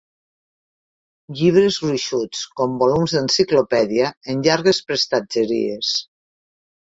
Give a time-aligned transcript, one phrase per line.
[1.41, 5.93] Llibres gruixuts, com volums d'enciclopèdia, en llargues prestatgeries.